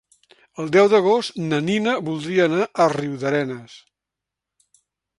[0.63, 3.81] El deu d'agost na Nina voldria anar a Riudarenes.